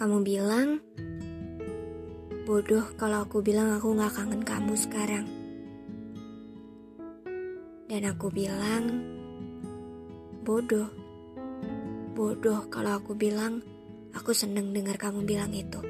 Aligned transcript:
Kamu 0.00 0.24
bilang 0.24 0.80
bodoh 2.48 2.88
kalau 2.96 3.20
aku 3.20 3.44
bilang 3.44 3.76
aku 3.76 3.92
gak 4.00 4.16
kangen 4.16 4.40
kamu 4.40 4.72
sekarang. 4.72 5.28
Dan 7.84 8.08
aku 8.08 8.32
bilang 8.32 8.96
bodoh. 10.40 10.88
Bodoh 12.16 12.64
kalau 12.72 12.96
aku 12.96 13.12
bilang 13.12 13.60
aku 14.16 14.32
seneng 14.32 14.72
dengar 14.72 14.96
kamu 14.96 15.20
bilang 15.28 15.52
itu. 15.52 15.84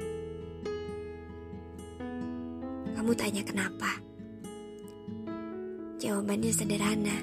Kamu 2.91 3.15
tanya 3.15 3.47
kenapa? 3.47 3.95
Jawabannya 6.03 6.51
sederhana. 6.51 7.15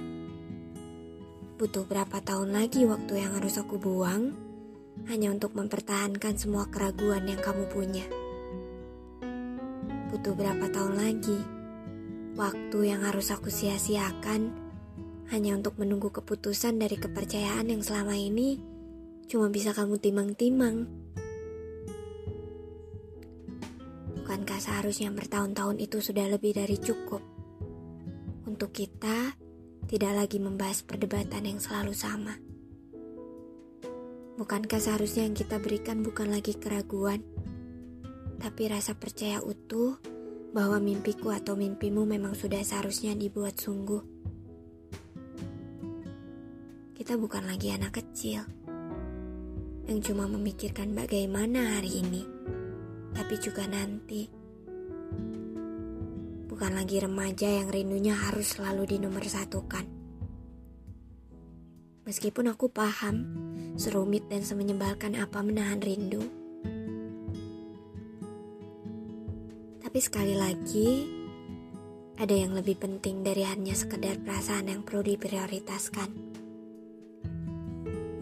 Butuh 1.61 1.85
berapa 1.85 2.17
tahun 2.25 2.57
lagi 2.57 2.89
waktu 2.89 3.13
yang 3.21 3.37
harus 3.37 3.61
aku 3.61 3.77
buang? 3.77 4.48
Hanya 5.07 5.31
untuk 5.31 5.55
mempertahankan 5.55 6.35
semua 6.35 6.67
keraguan 6.67 7.31
yang 7.31 7.39
kamu 7.39 7.71
punya. 7.71 8.03
Butuh 10.11 10.35
berapa 10.35 10.67
tahun 10.73 10.95
lagi? 10.99 11.39
Waktu 12.35 12.79
yang 12.83 13.07
harus 13.07 13.31
aku 13.31 13.53
sia-siakan 13.53 14.51
hanya 15.29 15.55
untuk 15.55 15.77
menunggu 15.77 16.09
keputusan 16.11 16.81
dari 16.81 16.97
kepercayaan 16.97 17.69
yang 17.69 17.85
selama 17.85 18.17
ini 18.17 18.59
cuma 19.29 19.53
bisa 19.53 19.77
kamu 19.77 20.01
timang-timang. 20.01 20.89
Bukankah 24.17 24.61
seharusnya 24.61 25.13
bertahun-tahun 25.13 25.77
itu 25.85 26.01
sudah 26.01 26.25
lebih 26.33 26.57
dari 26.57 26.81
cukup 26.81 27.21
untuk 28.49 28.73
kita 28.73 29.37
tidak 29.85 30.13
lagi 30.25 30.41
membahas 30.41 30.81
perdebatan 30.85 31.45
yang 31.45 31.61
selalu 31.61 31.93
sama? 31.93 32.48
Bukankah 34.39 34.79
seharusnya 34.79 35.27
yang 35.27 35.35
kita 35.35 35.59
berikan 35.59 35.99
bukan 36.07 36.31
lagi 36.31 36.55
keraguan, 36.55 37.27
tapi 38.39 38.71
rasa 38.71 38.95
percaya 38.95 39.43
utuh 39.43 39.99
bahwa 40.55 40.79
mimpiku 40.79 41.35
atau 41.35 41.59
mimpimu 41.59 42.07
memang 42.07 42.39
sudah 42.39 42.63
seharusnya 42.63 43.19
dibuat 43.19 43.59
sungguh. 43.59 43.99
Kita 46.95 47.19
bukan 47.19 47.51
lagi 47.51 47.75
anak 47.75 47.99
kecil 47.99 48.47
yang 49.91 49.99
cuma 50.07 50.31
memikirkan 50.31 50.95
bagaimana 50.95 51.75
hari 51.75 51.99
ini, 51.99 52.23
tapi 53.19 53.43
juga 53.43 53.67
nanti. 53.67 54.31
Bukan 56.47 56.79
lagi 56.79 57.03
remaja 57.03 57.59
yang 57.59 57.75
rindunya 57.75 58.15
harus 58.15 58.55
selalu 58.55 58.87
dinomorsatukan. 58.87 59.98
Meskipun 62.09 62.49
aku 62.49 62.73
paham, 62.73 63.29
serumit 63.77 64.25
dan 64.33 64.41
semenyebalkan 64.41 65.13
apa 65.21 65.45
menahan 65.45 65.77
rindu. 65.77 66.25
Tapi 69.85 69.99
sekali 70.01 70.33
lagi, 70.33 71.05
ada 72.17 72.33
yang 72.33 72.57
lebih 72.57 72.81
penting 72.81 73.21
dari 73.21 73.45
hanya 73.45 73.77
sekedar 73.77 74.25
perasaan 74.25 74.73
yang 74.73 74.81
perlu 74.89 75.05
diprioritaskan. 75.05 76.09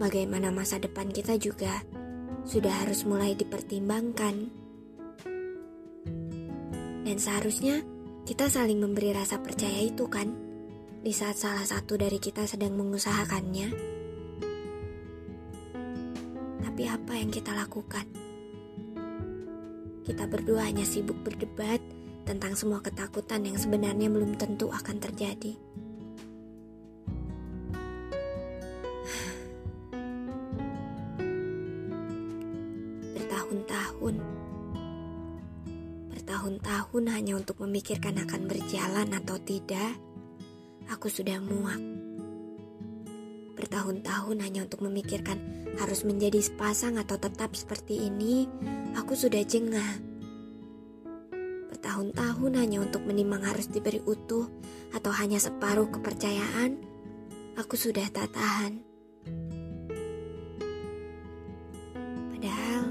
Bagaimana 0.03 0.51
masa 0.51 0.83
depan 0.83 1.07
kita 1.07 1.39
juga 1.39 1.79
sudah 2.43 2.83
harus 2.83 3.07
mulai 3.07 3.39
dipertimbangkan. 3.39 4.35
Dan 7.07 7.17
seharusnya 7.23 7.87
kita 8.27 8.51
saling 8.51 8.83
memberi 8.83 9.15
rasa 9.15 9.39
percaya 9.39 9.79
itu 9.79 10.11
kan? 10.11 10.46
Di 11.07 11.15
saat 11.15 11.39
salah 11.39 11.63
satu 11.63 11.95
dari 11.95 12.19
kita 12.19 12.43
sedang 12.43 12.75
mengusahakannya. 12.75 13.71
Tapi 16.59 16.83
apa 16.83 17.13
yang 17.15 17.31
kita 17.31 17.55
lakukan? 17.55 18.03
Kita 20.03 20.27
berdua 20.27 20.67
hanya 20.67 20.83
sibuk 20.83 21.15
berdebat 21.23 21.79
tentang 22.27 22.59
semua 22.59 22.83
ketakutan 22.83 23.39
yang 23.47 23.55
sebenarnya 23.55 24.11
belum 24.11 24.35
tentu 24.35 24.67
akan 24.67 24.99
terjadi. 24.99 25.55
Bertahun-tahun, 33.15 34.15
bertahun-tahun 36.11 37.03
hanya 37.15 37.39
untuk 37.39 37.63
memikirkan 37.63 38.19
akan 38.27 38.51
berjalan 38.51 39.07
atau 39.15 39.39
tidak 39.39 40.06
aku 40.91 41.11
sudah 41.11 41.39
muak. 41.43 41.79
Bertahun-tahun 43.57 44.37
hanya 44.45 44.69
untuk 44.69 44.85
memikirkan 44.85 45.39
harus 45.81 46.05
menjadi 46.05 46.39
sepasang 46.41 47.01
atau 47.01 47.17
tetap 47.17 47.57
seperti 47.57 48.05
ini, 48.05 48.45
aku 48.93 49.17
sudah 49.17 49.41
jengah. 49.41 49.97
Bertahun-tahun 51.73 52.53
hanya 52.57 52.85
untuk 52.85 53.05
menimang 53.05 53.41
harus 53.41 53.69
diberi 53.69 54.01
utuh 54.05 54.45
atau 54.93 55.11
hanya 55.17 55.41
separuh 55.41 55.89
kepercayaan, 55.89 56.77
aku 57.57 57.73
sudah 57.73 58.05
tak 58.13 58.29
tahan. 58.33 58.81
Padahal 62.37 62.83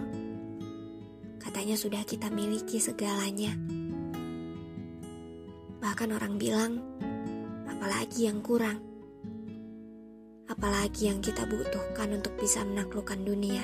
katanya 1.39 1.79
sudah 1.79 2.03
kita 2.03 2.27
miliki 2.35 2.83
segalanya. 2.83 3.55
Bahkan 5.79 6.11
orang 6.11 6.35
bilang 6.43 6.83
apalagi 7.87 8.27
yang 8.27 8.43
kurang? 8.43 8.83
Apalagi 10.51 11.07
yang 11.07 11.23
kita 11.23 11.47
butuhkan 11.47 12.19
untuk 12.19 12.35
bisa 12.35 12.67
menaklukkan 12.67 13.23
dunia? 13.23 13.63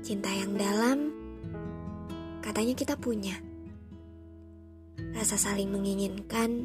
Cinta 0.00 0.32
yang 0.32 0.56
dalam, 0.56 1.12
katanya 2.40 2.72
kita 2.72 2.96
punya. 2.96 3.36
Rasa 5.12 5.36
saling 5.36 5.68
menginginkan, 5.68 6.64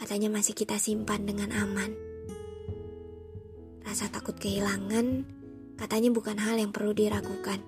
katanya 0.00 0.32
masih 0.32 0.56
kita 0.56 0.80
simpan 0.80 1.28
dengan 1.28 1.52
aman. 1.60 1.92
Rasa 3.84 4.08
takut 4.08 4.40
kehilangan, 4.40 5.28
katanya 5.76 6.08
bukan 6.08 6.40
hal 6.40 6.56
yang 6.56 6.72
perlu 6.72 6.96
diragukan. 6.96 7.60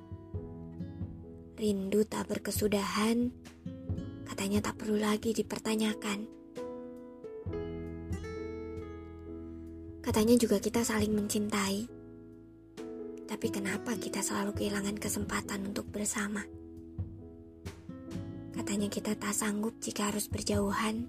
Rindu 1.61 2.09
tak 2.09 2.33
berkesudahan, 2.33 3.29
katanya 4.33 4.65
tak 4.65 4.81
perlu 4.81 4.97
lagi 4.97 5.37
dipertanyakan. 5.37 6.25
Katanya 10.01 10.35
juga 10.41 10.57
kita 10.57 10.81
saling 10.81 11.13
mencintai. 11.13 11.85
Tapi 13.29 13.49
kenapa 13.53 13.93
kita 14.01 14.25
selalu 14.25 14.57
kehilangan 14.57 14.97
kesempatan 14.97 15.69
untuk 15.69 15.85
bersama? 15.93 16.41
Katanya 18.57 18.89
kita 18.89 19.13
tak 19.21 19.37
sanggup 19.37 19.77
jika 19.85 20.09
harus 20.09 20.33
berjauhan, 20.33 21.05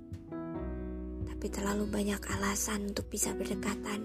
tapi 1.24 1.48
terlalu 1.48 1.88
banyak 1.88 2.20
alasan 2.28 2.92
untuk 2.92 3.08
bisa 3.08 3.32
berdekatan. 3.32 4.04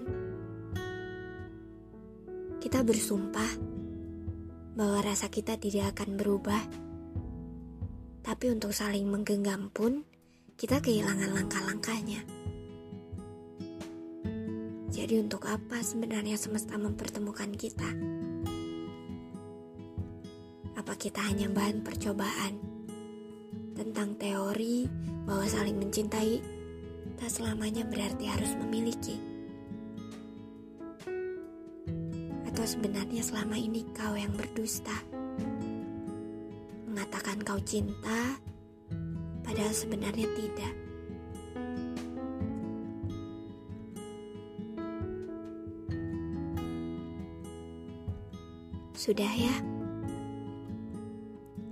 Kita 2.63 2.87
bersumpah 2.87 3.51
bahwa 4.79 5.03
rasa 5.03 5.27
kita 5.27 5.59
tidak 5.59 5.91
akan 5.95 6.15
berubah 6.15 6.88
tapi 8.29 8.53
untuk 8.53 8.69
saling 8.69 9.09
menggenggam 9.09 9.73
pun, 9.73 10.05
kita 10.53 10.77
kehilangan 10.77 11.33
langkah-langkahnya. 11.33 12.21
Jadi 14.93 15.17
untuk 15.17 15.49
apa 15.49 15.81
sebenarnya 15.81 16.37
semesta 16.37 16.77
mempertemukan 16.77 17.49
kita? 17.57 17.89
Apa 20.77 20.93
kita 20.93 21.25
hanya 21.25 21.49
bahan 21.49 21.81
percobaan 21.81 22.61
tentang 23.73 24.13
teori 24.21 24.85
bahwa 25.25 25.49
saling 25.49 25.81
mencintai 25.81 26.37
tak 27.17 27.33
selamanya 27.33 27.81
berarti 27.81 28.29
harus 28.29 28.53
memiliki? 28.61 29.17
Atau 32.45 32.77
sebenarnya 32.77 33.25
selama 33.25 33.57
ini 33.57 33.89
kau 33.97 34.13
yang 34.13 34.37
berdusta? 34.37 35.08
Kau 37.49 37.57
cinta, 37.65 38.37
padahal 39.41 39.73
sebenarnya 39.73 40.29
tidak. 40.37 40.73
Sudah 48.93 49.33
ya, 49.33 49.55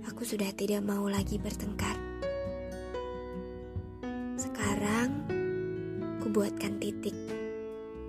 aku 0.02 0.26
sudah 0.26 0.50
tidak 0.58 0.82
mau 0.82 1.06
lagi 1.06 1.38
bertengkar. 1.38 1.94
Sekarang, 4.34 5.22
kubuatkan 6.18 6.82
titik 6.82 7.14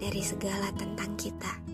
dari 0.02 0.26
segala 0.26 0.74
tentang 0.74 1.14
kita. 1.22 1.69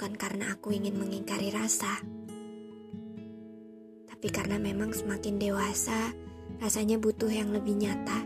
Bukan 0.00 0.16
karena 0.16 0.56
aku 0.56 0.72
ingin 0.72 0.96
mengingkari 0.96 1.52
rasa, 1.52 2.00
tapi 4.08 4.32
karena 4.32 4.56
memang 4.56 4.96
semakin 4.96 5.36
dewasa, 5.36 6.16
rasanya 6.56 6.96
butuh 6.96 7.28
yang 7.28 7.52
lebih 7.52 7.76
nyata. 7.76 8.24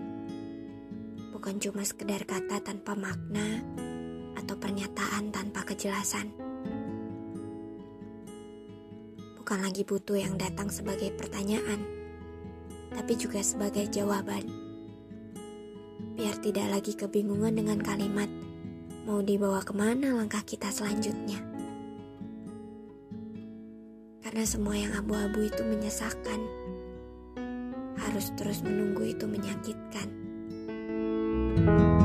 Bukan 1.34 1.58
cuma 1.58 1.82
sekedar 1.82 2.22
kata 2.30 2.62
tanpa 2.62 2.94
makna, 2.94 3.58
atau 4.38 4.54
pernyataan 4.54 5.34
tanpa 5.34 5.66
kejelasan. 5.66 6.30
Bukan 9.42 9.58
lagi 9.58 9.82
butuh 9.82 10.14
yang 10.14 10.38
datang 10.38 10.70
sebagai 10.70 11.10
pertanyaan, 11.10 11.82
tapi 12.94 13.18
juga 13.18 13.42
sebagai 13.42 13.90
jawaban. 13.90 14.46
Biar 16.14 16.38
tidak 16.38 16.70
lagi 16.70 16.94
kebingungan 16.94 17.58
dengan 17.58 17.82
kalimat, 17.82 18.30
mau 19.10 19.18
dibawa 19.26 19.58
ke 19.66 19.74
mana 19.74 20.14
langkah 20.14 20.46
kita 20.46 20.70
selanjutnya. 20.70 21.53
Karena 24.34 24.50
semua 24.50 24.74
yang 24.74 24.90
abu-abu 24.98 25.46
itu 25.46 25.62
menyesakan, 25.62 26.42
harus 28.02 28.34
terus 28.34 28.66
menunggu 28.66 29.14
itu 29.14 29.30
menyakitkan. 29.30 30.10
thank 31.54 32.02
you 32.02 32.03